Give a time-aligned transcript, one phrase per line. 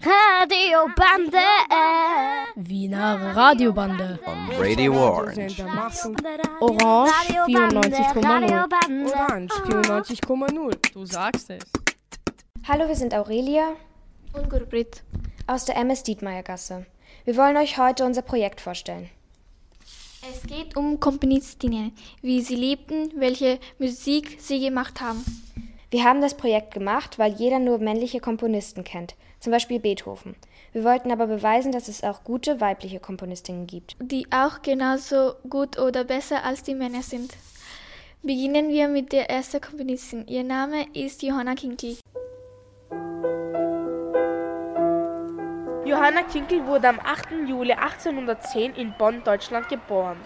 [0.00, 1.38] Radiobande.
[2.54, 4.18] Wiener Radiobande.
[4.24, 5.62] On Radio Orange.
[6.60, 7.12] Orange
[7.46, 9.06] 94,0.
[9.06, 10.92] Orange 94,0.
[10.92, 11.64] Du sagst es.
[12.68, 13.74] Hallo, wir sind Aurelia
[14.32, 15.02] und Gurbrit
[15.46, 16.86] aus der MS Dietmeier Gasse.
[17.24, 19.10] Wir wollen euch heute unser Projekt vorstellen.
[20.30, 21.92] Es geht um Komponistinnen,
[22.22, 25.24] wie sie lebten, welche Musik sie gemacht haben.
[25.90, 30.34] Wir haben das Projekt gemacht, weil jeder nur männliche Komponisten kennt, zum Beispiel Beethoven.
[30.72, 33.96] Wir wollten aber beweisen, dass es auch gute weibliche Komponistinnen gibt.
[34.00, 37.32] Die auch genauso gut oder besser als die Männer sind.
[38.22, 40.26] Beginnen wir mit der ersten Komponistin.
[40.26, 41.96] Ihr Name ist Johanna Kinkel.
[45.84, 47.46] Johanna Kinkel wurde am 8.
[47.46, 50.18] Juli 1810 in Bonn, Deutschland geboren.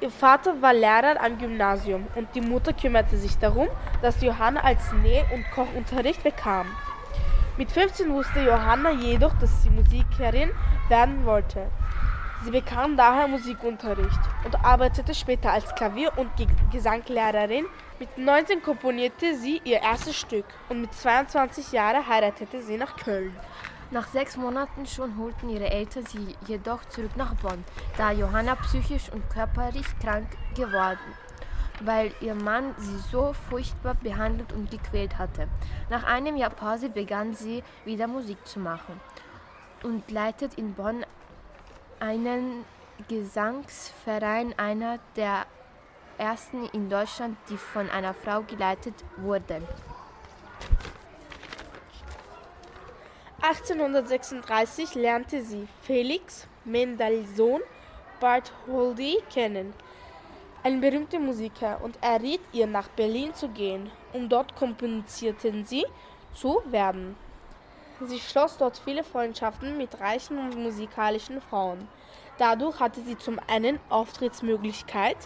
[0.00, 3.68] Ihr Vater war Lehrer am Gymnasium und die Mutter kümmerte sich darum,
[4.00, 6.68] dass Johanna als Näh- und Kochunterricht bekam.
[7.60, 10.50] Mit 15 wusste Johanna jedoch, dass sie Musikerin
[10.88, 11.70] werden wollte.
[12.42, 16.30] Sie bekam daher Musikunterricht und arbeitete später als Klavier- und
[16.72, 17.66] Gesanglehrerin.
[17.98, 23.36] Mit 19 komponierte sie ihr erstes Stück und mit 22 Jahren heiratete sie nach Köln.
[23.90, 27.62] Nach sechs Monaten schon holten ihre Eltern sie jedoch zurück nach Bonn,
[27.98, 31.12] da Johanna psychisch und körperlich krank geworden,
[31.80, 35.48] weil ihr Mann sie so furchtbar behandelt und gequält hatte.
[35.88, 39.00] Nach einem Jahr Pause begann sie wieder Musik zu machen
[39.82, 41.04] und leitet in Bonn
[41.98, 42.64] einen
[43.08, 45.46] Gesangsverein, einer der
[46.18, 49.62] ersten in Deutschland, die von einer Frau geleitet wurde.
[53.42, 57.62] 1836 lernte sie Felix Mendelssohn
[58.20, 59.72] Bartholdy kennen,
[60.62, 65.66] ein berühmter Musiker, und er riet ihr nach Berlin zu gehen, um dort Komponizierten
[66.34, 67.16] zu werden.
[68.02, 71.88] Sie schloss dort viele Freundschaften mit reichen und musikalischen Frauen.
[72.38, 75.18] Dadurch hatte sie zum einen Auftrittsmöglichkeit,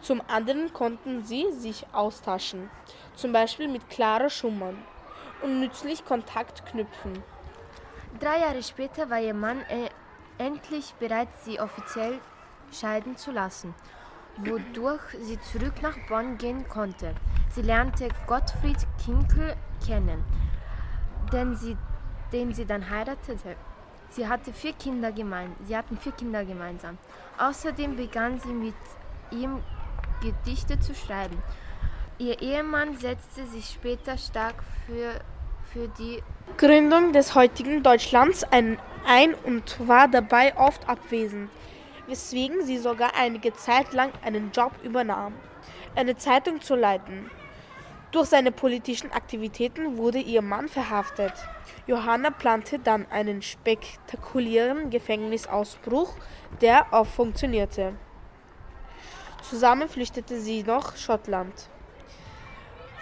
[0.00, 2.70] zum anderen konnten sie sich austauschen,
[3.14, 4.78] zum Beispiel mit Clara Schumann,
[5.42, 7.22] und nützlich Kontakt knüpfen.
[8.20, 9.90] Drei Jahre später war ihr Mann äh,
[10.38, 12.20] endlich bereit, sie offiziell
[12.72, 13.74] scheiden zu lassen,
[14.38, 17.14] wodurch sie zurück nach Bonn gehen konnte.
[17.50, 19.54] Sie lernte Gottfried Kinkel
[19.86, 20.24] kennen,
[21.32, 21.76] den sie,
[22.32, 23.56] den sie dann heiratete.
[24.10, 26.98] Sie hatte vier Kinder gemein, sie hatten vier Kinder gemeinsam.
[27.38, 28.74] Außerdem begann sie mit
[29.30, 29.62] ihm
[30.20, 31.36] Gedichte zu schreiben.
[32.18, 34.54] Ihr Ehemann setzte sich später stark
[34.86, 35.20] für
[35.74, 36.22] für die
[36.56, 41.50] Gründung des heutigen Deutschlands ein, ein und war dabei oft abwesend,
[42.06, 45.34] weswegen sie sogar einige Zeit lang einen Job übernahm,
[45.94, 47.30] eine Zeitung zu leiten.
[48.12, 51.32] Durch seine politischen Aktivitäten wurde ihr Mann verhaftet.
[51.86, 56.14] Johanna plante dann einen spektakulären Gefängnisausbruch,
[56.60, 57.94] der auch funktionierte.
[59.42, 61.68] Zusammen flüchtete sie nach Schottland.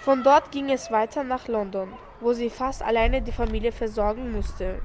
[0.00, 1.92] Von dort ging es weiter nach London
[2.22, 4.80] wo sie fast alleine die Familie versorgen musste,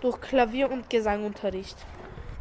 [0.00, 1.76] durch Klavier- und Gesangunterricht.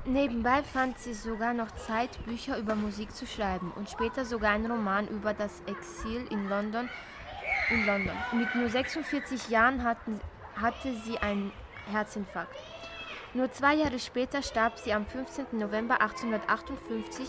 [0.05, 4.71] Nebenbei fand sie sogar noch Zeit, Bücher über Musik zu schreiben und später sogar einen
[4.71, 6.89] Roman über das Exil in London.
[7.69, 8.15] In London.
[8.31, 10.19] Mit nur 46 Jahren hatten,
[10.55, 11.51] hatte sie einen
[11.91, 12.55] Herzinfarkt.
[13.33, 15.45] Nur zwei Jahre später starb sie am 15.
[15.51, 17.27] November 1858,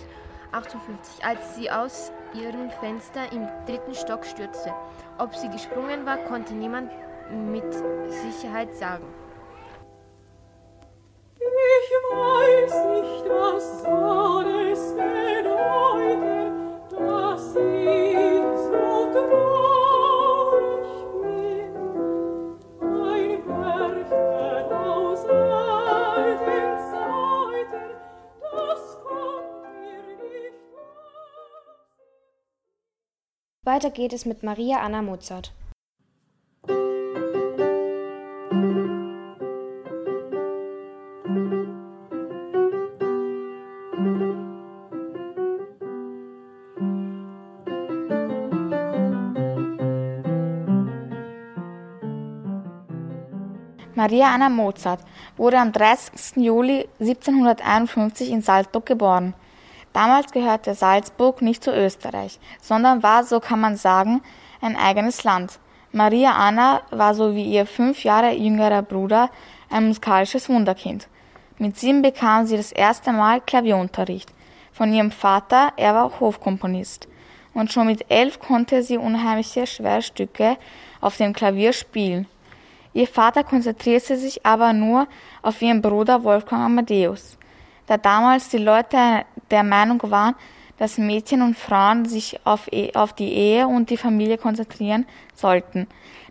[0.53, 4.73] 58, als sie aus ihrem Fenster im dritten Stock stürzte.
[5.19, 6.91] Ob sie gesprungen war, konnte niemand
[7.31, 7.75] mit
[8.09, 9.05] Sicherheit sagen.
[33.71, 35.53] Weiter geht es mit Maria Anna Mozart.
[54.01, 55.01] Maria Anna Mozart
[55.37, 56.37] wurde am 30.
[56.37, 59.35] Juli 1751 in Salzburg geboren.
[59.93, 64.23] Damals gehörte Salzburg nicht zu Österreich, sondern war, so kann man sagen,
[64.63, 65.59] ein eigenes Land.
[65.93, 69.29] Maria Anna war so wie ihr fünf Jahre jüngerer Bruder
[69.69, 71.07] ein musikalisches Wunderkind.
[71.59, 74.33] Mit sieben bekam sie das erste Mal Klavierunterricht
[74.73, 77.07] von ihrem Vater, er war Hofkomponist.
[77.53, 80.57] Und schon mit elf konnte sie unheimliche schwere Stücke
[81.03, 82.27] auf dem Klavier spielen.
[82.93, 85.07] Ihr Vater konzentrierte sich aber nur
[85.43, 87.39] auf ihren Bruder Wolfgang Amadeus,
[87.87, 90.35] da damals die Leute der Meinung waren,
[90.79, 95.87] dass Mädchen und Frauen sich auf, e auf die Ehe und die Familie konzentrieren sollten.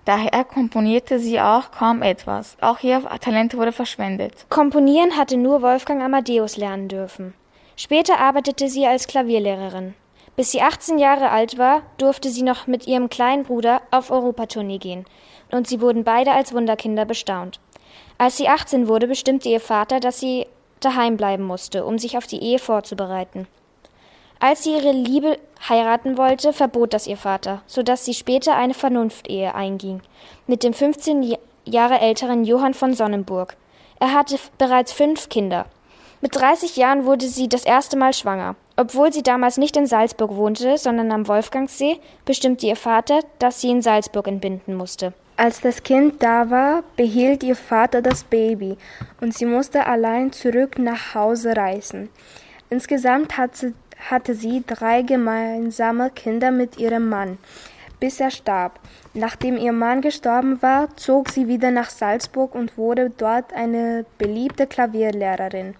[0.06, 2.58] Daher komponierte sie auch kaum etwas.
[2.60, 4.48] Auch ihr Talent wurde verschwendet.
[4.50, 7.36] Komponieren hatte nur Wolfgang Amadeus lernen dürfen.
[7.76, 9.94] Später arbeitete sie als Klavierlehrerin.
[10.36, 14.80] Bis sie 18 Jahre alt war, durfte sie noch mit ihrem kleinen Bruder auf Europatournee
[14.80, 15.06] gehen,
[15.52, 17.60] und sie wurden beide als Wunderkinder bestaunt.
[18.18, 20.46] Als sie 18 wurde, bestimmte ihr Vater, dass sie
[20.80, 23.48] daheim bleiben musste, um sich auf die Ehe vorzubereiten.
[24.40, 25.38] Als sie ihre Liebe
[25.68, 30.02] heiraten wollte, verbot das ihr Vater, so dass sie später eine Vernunftehe einging
[30.48, 31.36] mit dem 15
[31.66, 33.58] Jahre älteren Johann von Sonnenburg.
[34.00, 35.66] Er hatte bereits fünf Kinder.
[36.22, 38.56] Mit 30 Jahren wurde sie das erste Mal schwanger.
[38.78, 43.70] Obwohl sie damals nicht in Salzburg wohnte, sondern am Wolfgangsee, bestimmte ihr Vater, dass sie
[43.70, 45.14] in Salzburg entbinden musste.
[45.40, 48.76] Als das Kind da war, behielt ihr Vater das Baby
[49.22, 52.10] und sie musste allein zurück nach Hause reisen.
[52.70, 57.38] Insgesamt hatte sie drei gemeinsame Kinder mit ihrem Mann,
[58.02, 58.82] bis er starb.
[59.14, 64.68] Nachdem ihr Mann gestorben war, zog sie wieder nach Salzburg und wurde dort eine beliebte
[64.68, 65.76] Klavierlehrerin.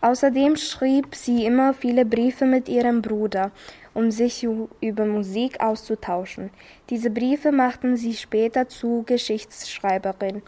[0.00, 3.50] Außerdem schrieb sie immer viele Briefe mit ihrem Bruder,
[3.94, 4.46] um sich
[4.80, 6.50] über Musik auszutauschen.
[6.90, 10.42] Diese Briefe machten sie später zu Geschichtsschreiberin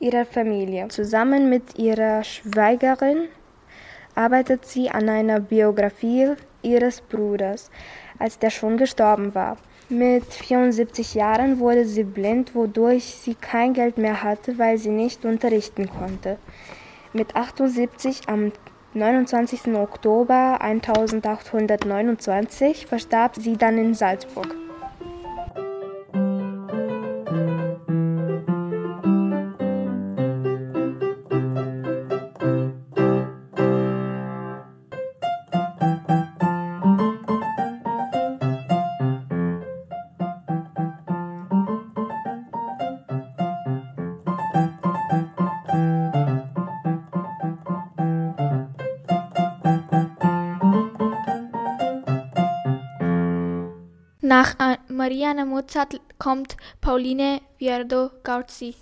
[0.00, 0.88] ihrer Familie.
[0.88, 3.28] Zusammen mit ihrer Schweigerin
[4.14, 6.32] arbeitet sie an einer Biografie
[6.62, 7.70] ihres Bruders,
[8.18, 9.56] als der schon gestorben war.
[9.88, 15.24] Mit 74 Jahren wurde sie blind, wodurch sie kein Geld mehr hatte, weil sie nicht
[15.24, 16.38] unterrichten konnte.
[17.12, 18.52] Mit 78 am
[18.94, 19.74] 29.
[19.74, 24.54] Oktober 1829 verstarb sie dann in Salzburg.
[55.02, 58.76] Mariana Mozart kommt Pauline Viardot-Garzi.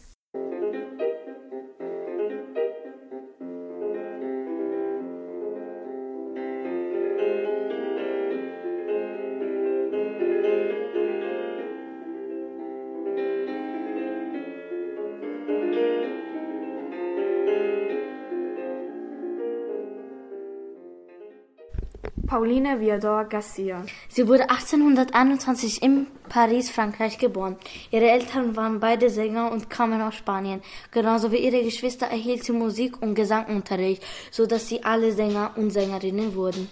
[22.30, 23.84] Pauline Viardot Garcia.
[24.08, 27.56] Sie wurde 1821 in Paris, Frankreich geboren.
[27.90, 30.62] Ihre Eltern waren beide Sänger und kamen aus Spanien.
[30.92, 35.70] Genauso wie ihre Geschwister erhielt sie Musik- und Gesangunterricht, so dass sie alle Sänger und
[35.72, 36.70] Sängerinnen wurden.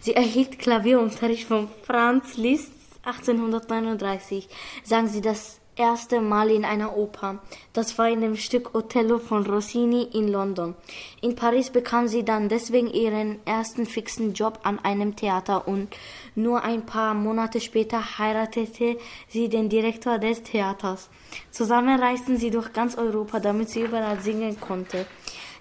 [0.00, 2.72] Sie erhielt Klavierunterricht von Franz Liszt
[3.04, 4.48] 1839.
[4.82, 7.38] Sang sie das erste Mal in einer Oper.
[7.72, 10.74] Das war in dem Stück Othello von Rossini in London.
[11.20, 15.94] In Paris bekam sie dann deswegen ihren ersten fixen Job an einem Theater und
[16.34, 18.96] nur ein paar Monate später heiratete
[19.28, 21.08] sie den Direktor des Theaters.
[21.50, 25.06] Zusammen reisten sie durch ganz Europa, damit sie überall singen konnte.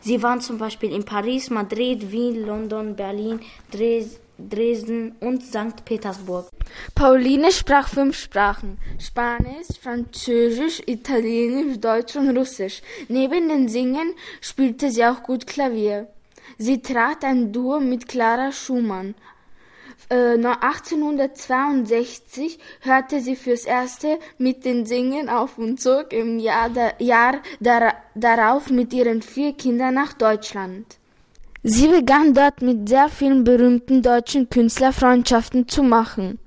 [0.02, 3.40] Sie waren zum Beispiel in Paris, Madrid, Wien, London, Berlin,
[3.72, 5.84] Dresden, Dresden und St.
[5.86, 6.50] Petersburg.
[6.94, 12.82] Pauline sprach fünf Sprachen: Spanisch, Französisch, Italienisch, Deutsch und Russisch.
[13.08, 16.08] Neben den Singen spielte sie auch gut Klavier.
[16.58, 19.16] Sie trat ein Duo mit Clara Schumann.
[20.10, 27.42] Äh, 1862 hörte sie fürs erste mit den Singen auf und zog im Jahr, Jahr
[28.14, 30.98] darauf mit ihren vier Kindern nach Deutschland.
[31.68, 36.38] Sie begann dort mit sehr vielen berühmten deutschen Künstlern Freundschaften zu machen.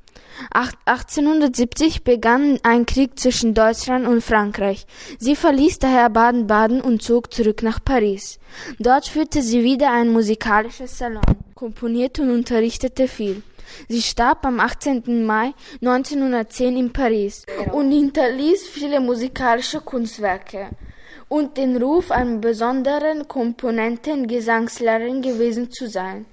[0.53, 4.87] 1870 begann ein Krieg zwischen Deutschland und Frankreich.
[5.19, 8.39] Sie verließ daher Baden-Baden und zog zurück nach Paris.
[8.79, 11.23] Dort führte sie wieder ein musikalisches Salon,
[11.57, 13.43] komponierte und unterrichtete viel.
[13.89, 15.27] Sie starb am 18.
[15.27, 20.69] Mai 1910 in Paris und hinterließ viele musikalische Kunstwerke
[21.29, 26.27] und den Ruf, einer besonderen Komponenten-Gesangslehrerin gewesen zu sein.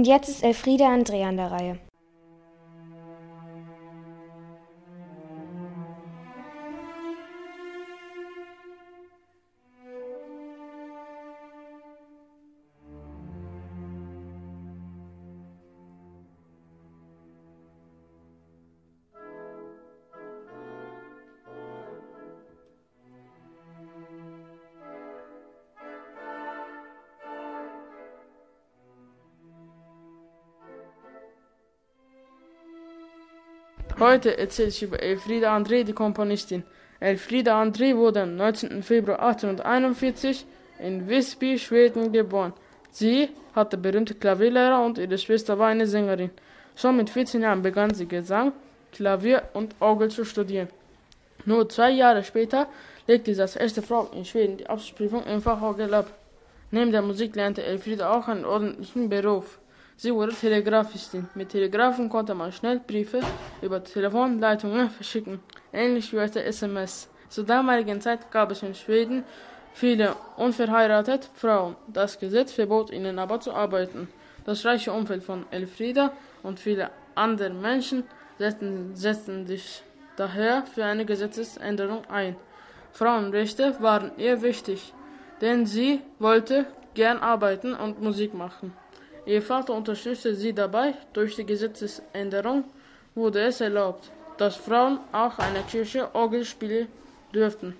[0.00, 1.89] Und jetzt ist Elfriede André an der Reihe.
[34.00, 36.62] Heute erzähle ich über Elfriede André, die Komponistin.
[37.00, 38.82] Elfriede André wurde am 19.
[38.82, 40.46] Februar 1841
[40.78, 42.54] in Visby, Schweden geboren.
[42.90, 46.30] Sie hatte berühmte Klavierlehrer und ihre Schwester war eine Sängerin.
[46.76, 48.54] Schon mit 14 Jahren begann sie Gesang,
[48.90, 50.68] Klavier und Orgel zu studieren.
[51.44, 52.68] Nur zwei Jahre später
[53.06, 56.10] legte sie als erste Frau in Schweden die Abschlussprüfung im Fach Orgel ab.
[56.70, 59.59] Neben der Musik lernte Elfriede auch einen ordentlichen Beruf.
[60.02, 61.28] Sie wurde Telegrafistin.
[61.34, 63.20] Mit Telegrafen konnte man schnell Briefe
[63.60, 65.40] über Telefonleitungen verschicken,
[65.74, 67.10] ähnlich wie heute SMS.
[67.28, 69.24] Zur damaligen Zeit gab es in Schweden
[69.74, 71.76] viele unverheiratete Frauen.
[71.86, 74.08] Das Gesetz verbot ihnen aber zu arbeiten.
[74.46, 78.04] Das reiche Umfeld von Elfrieda und viele andere Menschen
[78.38, 79.82] setzten, setzten sich
[80.16, 82.36] daher für eine Gesetzesänderung ein.
[82.92, 84.94] Frauenrechte waren ihr wichtig,
[85.42, 86.64] denn sie wollte
[86.94, 88.72] gern arbeiten und Musik machen.
[89.26, 90.94] Ihr Vater unterstützte sie dabei.
[91.12, 92.64] Durch die Gesetzesänderung
[93.14, 96.88] wurde es erlaubt, dass Frauen auch in der Kirche Orgel spielen
[97.34, 97.76] dürften.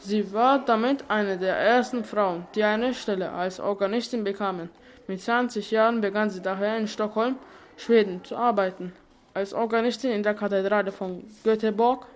[0.00, 4.70] Sie war damit eine der ersten Frauen, die eine Stelle als Organistin bekamen.
[5.06, 7.36] Mit 20 Jahren begann sie daher in Stockholm,
[7.76, 8.92] Schweden, zu arbeiten.
[9.34, 12.06] Als Organistin in der Kathedrale von Göteborg.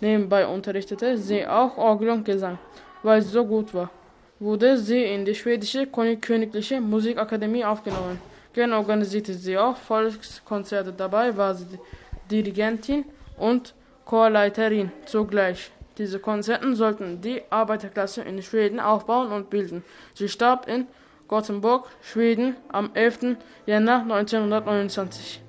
[0.00, 2.58] Nebenbei unterrichtete sie auch Orgel und Gesang,
[3.02, 3.90] weil sie so gut war
[4.40, 8.20] wurde sie in die schwedische Königliche Musikakademie aufgenommen.
[8.52, 10.92] Gern organisierte sie auch Volkskonzerte.
[10.92, 11.78] Dabei war sie
[12.30, 13.04] Dirigentin
[13.36, 15.70] und Chorleiterin zugleich.
[15.98, 19.82] Diese Konzerte sollten die Arbeiterklasse in Schweden aufbauen und bilden.
[20.14, 20.86] Sie starb in
[21.26, 23.36] Gothenburg, Schweden, am 11.
[23.66, 25.42] Jänner 1929.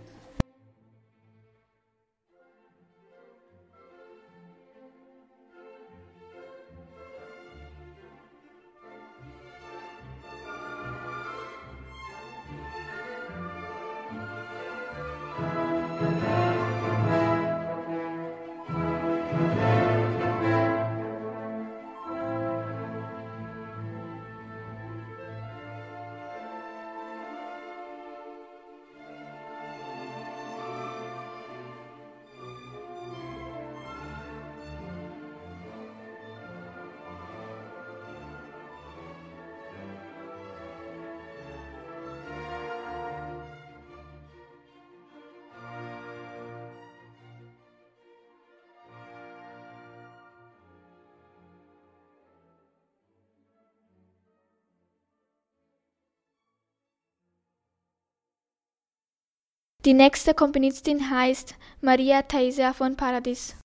[59.86, 63.56] Die nächste Komponistin heißt Maria Theresia von Paradis.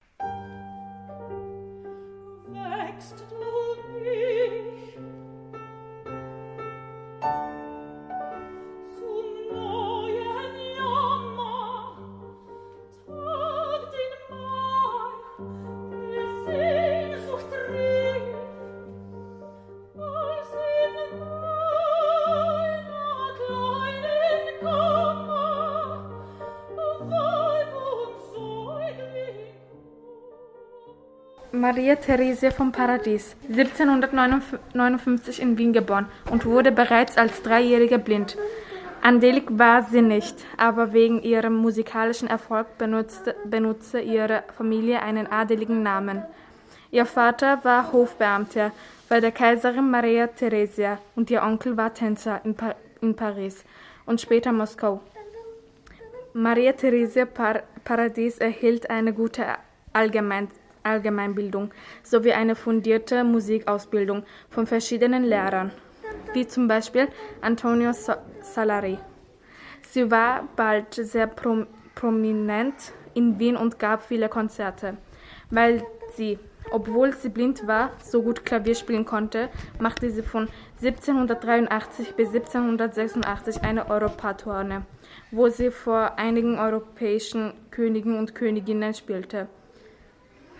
[31.84, 38.38] Maria Theresia vom Paradies, 1759 in Wien geboren und wurde bereits als Dreijährige blind.
[39.02, 45.82] Angelique war sie nicht, aber wegen ihrem musikalischen Erfolg benutzte, benutzte ihre Familie einen adeligen
[45.82, 46.22] Namen.
[46.90, 48.72] Ihr Vater war Hofbeamter
[49.10, 53.62] bei der Kaiserin Maria Theresia und ihr Onkel war Tänzer in, pa in Paris
[54.06, 55.02] und später Moskau.
[56.32, 59.44] Maria Theresia Par Paradies erhielt eine gute
[59.92, 60.48] Allgemein
[60.84, 61.70] Allgemeinbildung
[62.02, 65.72] sowie eine fundierte Musikausbildung von verschiedenen Lehrern,
[66.32, 67.08] wie zum Beispiel
[67.40, 67.92] Antonio
[68.42, 68.98] Salari.
[69.82, 74.96] Sie war bald sehr prom prominent in Wien und gab viele Konzerte.
[75.50, 75.84] Weil
[76.16, 76.40] sie,
[76.72, 79.48] obwohl sie blind war, so gut Klavier spielen konnte,
[79.78, 80.48] machte sie von
[80.82, 84.80] 1783 bis 1786 eine Europatournee,
[85.30, 89.48] wo sie vor einigen europäischen Königen und Königinnen spielte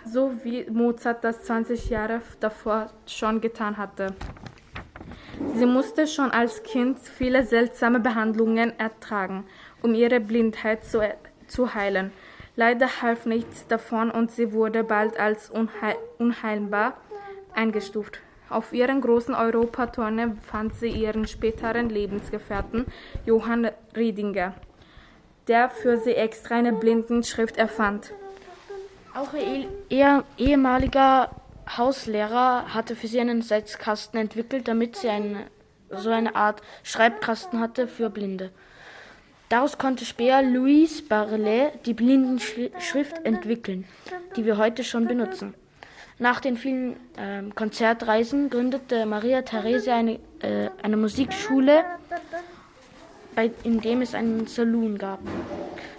[0.05, 4.13] so wie Mozart das 20 Jahre davor schon getan hatte.
[5.55, 9.45] Sie musste schon als Kind viele seltsame Behandlungen ertragen,
[9.81, 11.01] um ihre Blindheit zu,
[11.47, 12.11] zu heilen.
[12.55, 16.97] Leider half nichts davon und sie wurde bald als unheil unheilbar
[17.53, 18.19] eingestuft.
[18.49, 22.85] Auf ihren großen Europatournee fand sie ihren späteren Lebensgefährten
[23.25, 24.53] Johann Riedinger,
[25.47, 28.13] der für sie extra eine Blindenschrift erfand.
[29.15, 29.33] Auch
[29.87, 31.31] ihr ehemaliger
[31.77, 35.47] Hauslehrer hatte für sie einen Setzkasten entwickelt, damit sie eine,
[35.89, 38.51] so eine Art Schreibkasten hatte für Blinde.
[39.47, 43.85] Daraus konnte später Louise Barlet die Blindenschrift entwickeln,
[44.35, 45.53] die wir heute schon benutzen.
[46.19, 51.85] Nach den vielen äh, Konzertreisen gründete Maria Theresia eine, äh, eine Musikschule,
[53.33, 55.19] bei, in dem es einen Saloon gab.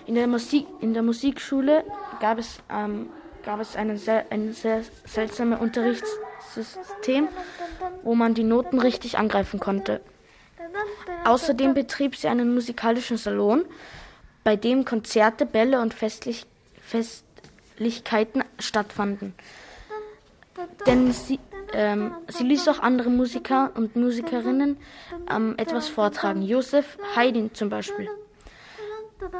[0.06, 1.84] In der, Musik, in der Musikschule
[2.20, 3.10] gab es ähm,
[3.46, 7.28] gab es einen sehr, ein sehr seltsames Unterrichtssystem,
[8.02, 10.00] wo man die Noten richtig angreifen konnte.
[11.24, 13.64] Außerdem betrieb sie einen musikalischen Salon,
[14.42, 16.44] bei dem Konzerte, Bälle und Festlich
[16.80, 19.34] Festlichkeiten stattfanden.
[20.86, 21.38] Denn sie,
[21.72, 24.76] ähm, sie ließ auch andere Musiker und Musikerinnen
[25.30, 26.42] ähm, etwas vortragen.
[26.42, 28.08] Josef Haydn zum Beispiel.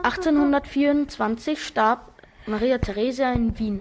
[0.03, 2.16] 1824 starb
[2.49, 3.81] Maria Theresia in Wien,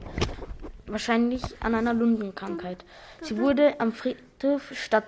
[0.87, 2.83] wahrscheinlich an einer Lungenkrankheit.
[3.21, 5.03] Sie wurde am Friedhof Stadt,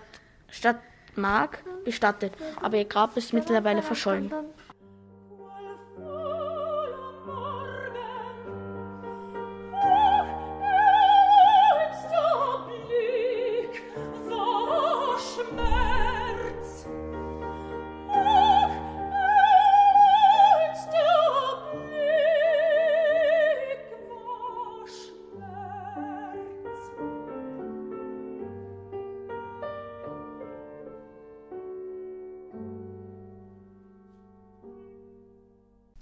[0.50, 4.32] Stadtmark bestattet, aber ihr Grab ist mittlerweile verschollen.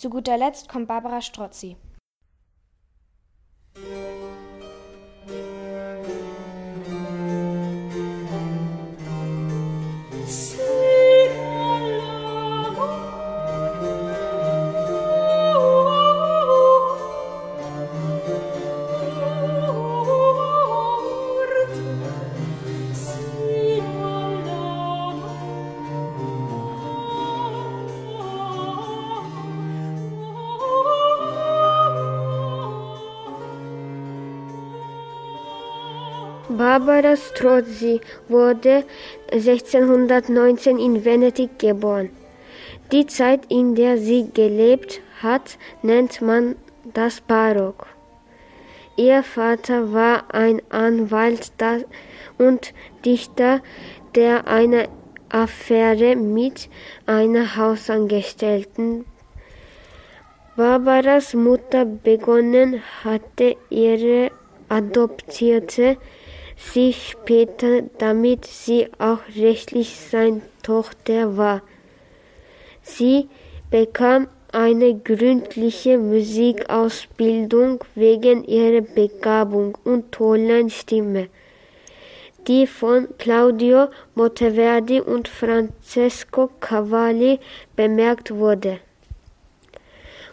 [0.06, 1.78] Zu guter Letzt kommt Barbara Strozzi.
[36.86, 38.84] Barbara Strozzi wurde
[39.32, 42.12] 1619 in Venedig geboren.
[42.91, 46.56] Die Zeit, in der sie gelebt hat, nennt man
[46.93, 47.88] das Barock.
[48.98, 51.52] Ihr Vater war ein Anwalt
[52.38, 52.71] und
[53.04, 53.62] Dichter,
[54.13, 54.88] der eine
[55.30, 56.69] Affäre mit
[57.08, 59.06] einer Hausangestellten
[60.56, 64.32] Barbaras Mutter begonnen hatte, ihre
[64.69, 65.98] adoptierte
[66.58, 71.62] sie später, damit sie auch rechtlich seine Tochter war.
[72.82, 73.28] Sie
[73.70, 81.28] bekam eine gründliche Musikausbildung wegen ihrer Begabung und tollen Stimme,
[82.48, 87.39] die von Claudio Monteverdi und Francesco Cavalli
[87.76, 88.80] bemerkt wurde,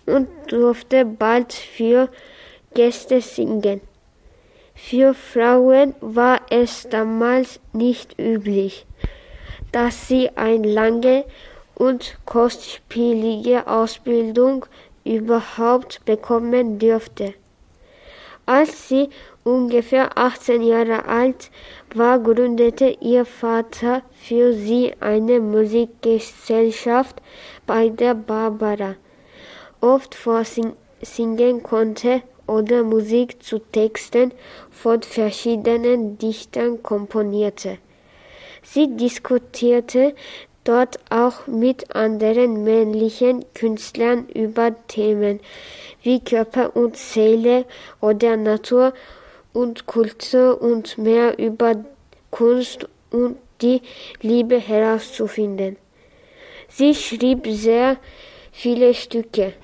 [0.07, 2.09] und durfte bald für
[2.75, 3.81] Gäste singen.
[4.85, 8.85] Für Frauen war es damals nicht üblich,
[9.71, 11.25] dass sie eine lange
[11.77, 14.67] und kostspielige Ausbildung
[15.05, 17.33] überhaupt bekommen dürfte.
[18.45, 19.09] Als sie
[19.45, 21.51] ungefähr 18 Jahre alt
[21.95, 27.23] war, gründete ihr Vater für sie eine Musikgesellschaft,
[27.69, 28.97] bei der Barbara
[29.81, 34.33] oft vorsingen konnte oder Musik zu Texten
[34.71, 37.79] von verschiedenen Dichtern komponierte.
[38.63, 40.15] Sie diskutierte
[40.65, 45.41] dort auch mit anderen männlichen Künstlern über Themen
[46.03, 47.65] wie Körper und Seele
[48.01, 48.93] oder Natur
[49.55, 51.85] und Kultur und mehr über
[52.31, 53.81] Kunst und die
[54.21, 55.77] Liebe herauszufinden.
[56.69, 57.97] Sie schrieb sehr
[58.53, 59.55] viele Stücke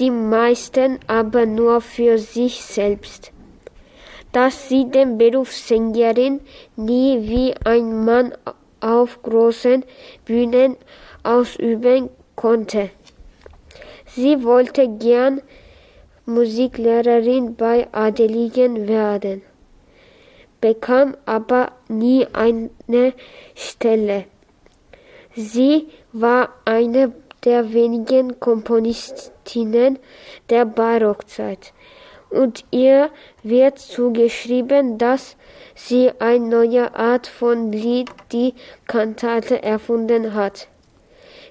[0.00, 3.32] die meisten aber nur für sich selbst.
[4.32, 6.40] Dass sie den Beruf Sängerin
[6.76, 8.32] nie wie ein Mann
[8.80, 9.84] auf großen
[10.24, 10.76] Bühnen
[11.22, 12.90] ausüben konnte.
[14.06, 15.42] Sie wollte gern
[16.24, 19.42] Musiklehrerin bei Adeligen werden,
[20.60, 23.12] bekam aber nie eine
[23.54, 24.24] Stelle.
[25.34, 27.12] Sie war eine
[27.44, 29.98] der wenigen Komponistinnen
[30.48, 31.72] der Barockzeit
[32.30, 33.10] und ihr
[33.42, 35.36] wird zugeschrieben, dass
[35.74, 38.54] sie eine neue Art von Lied, die
[38.86, 40.68] Kantate, erfunden hat.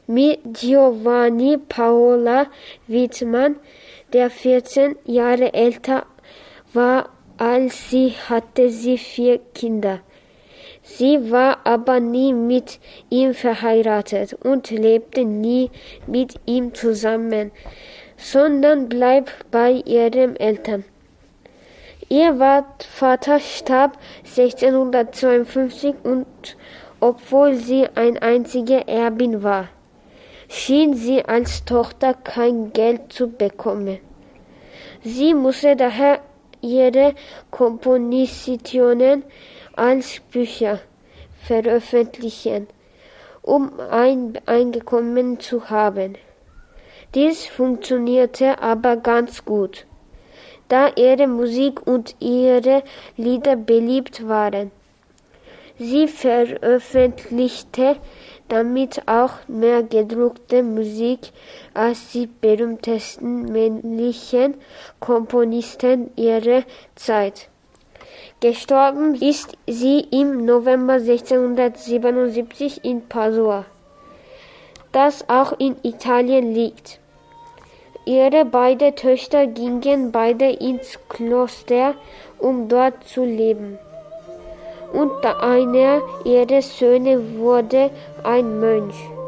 [0.08, 2.48] Mit Giovanni Paola
[2.88, 3.58] Wittmann,
[4.14, 6.06] der 14 Jahre älter
[6.74, 10.00] war als sie, hatte sie vier Kinder.
[10.98, 15.70] Sie war aber nie mit ihm verheiratet und lebte nie
[16.08, 17.52] mit ihm zusammen,
[18.18, 20.84] sondern blieb bei ihren Eltern.
[22.10, 22.36] Ihr
[22.80, 26.26] Vater starb 1652 und
[27.00, 29.70] obwohl sie ein einzige Erbin war,
[30.50, 34.00] schien sie als Tochter kein Geld zu bekommen.
[35.04, 36.20] Sie musste daher
[36.62, 37.14] ihre
[37.52, 39.24] Kompositionen
[39.80, 40.80] als Bücher
[41.42, 42.68] veröffentlichen,
[43.42, 46.18] um ein Einkommen zu haben.
[47.16, 49.86] Dies funktionierte aber ganz gut,
[50.68, 52.84] da ihre Musik und ihre
[53.16, 54.72] Lieder beliebt waren.
[55.78, 57.96] Sie veröffentlichte
[58.50, 61.32] damit auch mehr gedruckte Musik
[61.74, 64.56] als die berühmtesten männlichen
[65.00, 66.64] Komponisten ihrer
[66.96, 67.49] Zeit.
[68.42, 73.66] Gestorben ist sie im November 1677 in Padua,
[74.94, 77.00] das auch in Italien liegt.
[78.06, 81.96] Ihre beiden Töchter gingen beide ins Kloster,
[82.38, 83.78] um dort zu leben.
[84.94, 87.92] Und einer ihrer Söhne wurde
[88.24, 89.19] ein Mönch.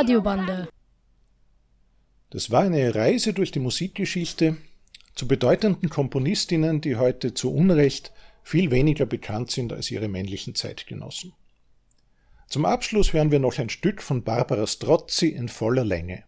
[0.00, 0.66] Radiobande.
[2.30, 4.56] Das war eine Reise durch die Musikgeschichte
[5.14, 8.10] zu bedeutenden Komponistinnen, die heute zu Unrecht
[8.42, 11.34] viel weniger bekannt sind als ihre männlichen Zeitgenossen.
[12.48, 16.24] Zum Abschluss hören wir noch ein Stück von Barbara Strozzi in voller Länge.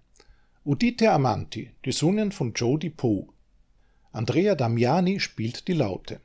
[0.67, 3.29] Udite Amanti, gesungen von Jody Poe.
[4.13, 6.21] Andrea Damiani spielt die Laute.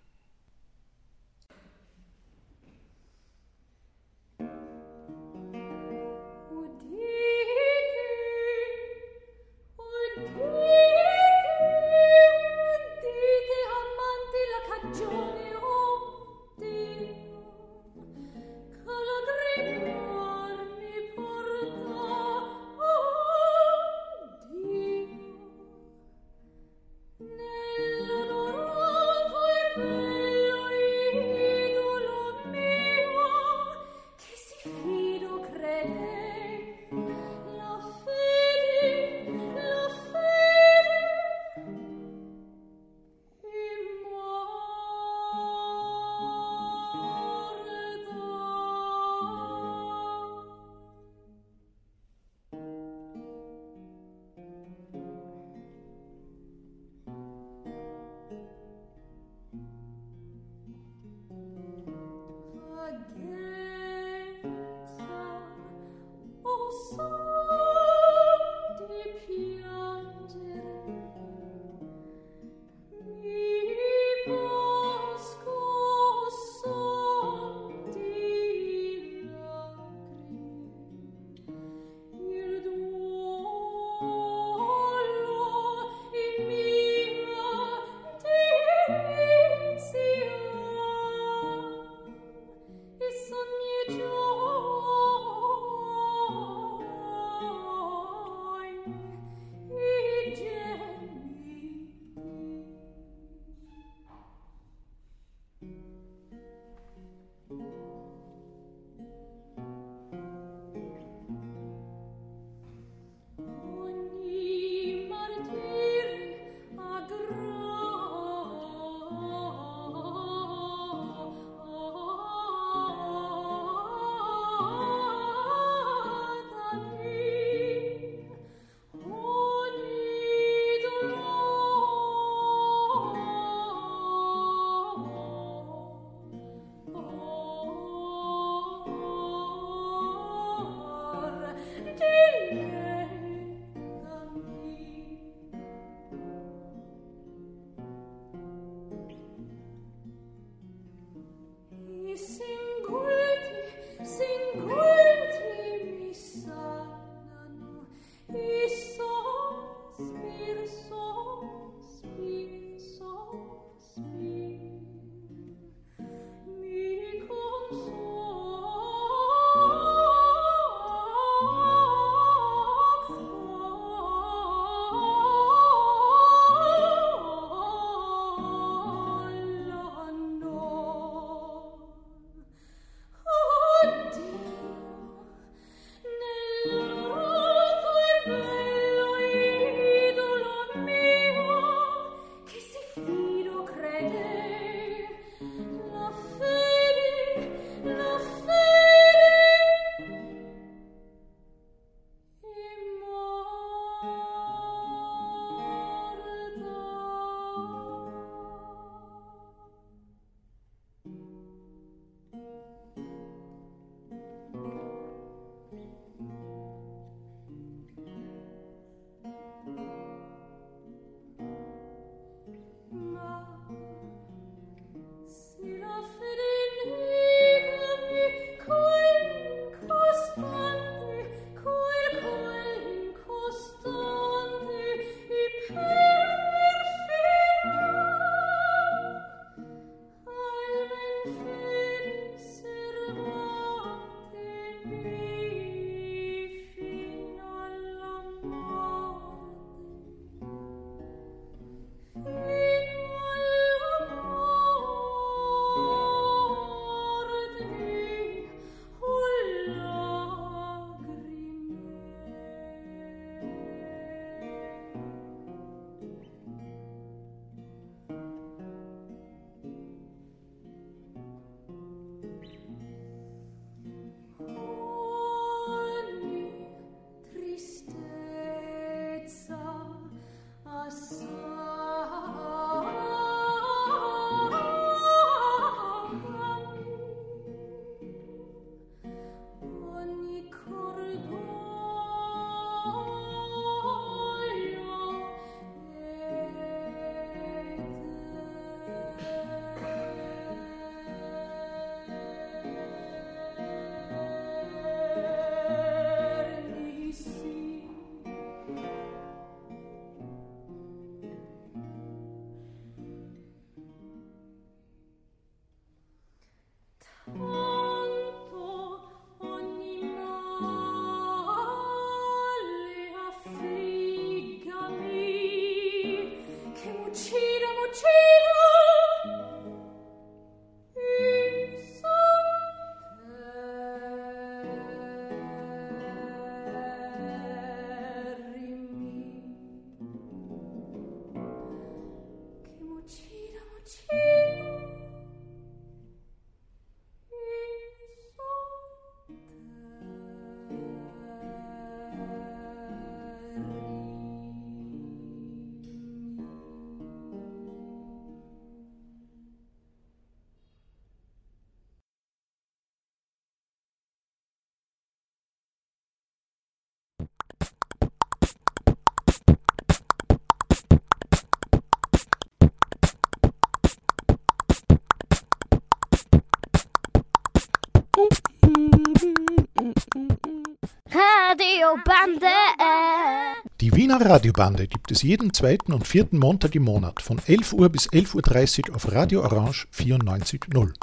[384.21, 388.89] Radiobande gibt es jeden zweiten und vierten Montag im Monat von 11 Uhr bis 11.30
[388.89, 390.93] Uhr auf Radio Orange 94.0.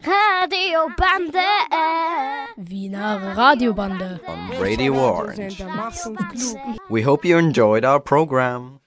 [0.00, 1.38] Radiobande.
[2.56, 4.20] Wiener Radiobande.
[4.26, 5.58] On Radio Orange.
[6.88, 8.77] We hope you enjoyed our program.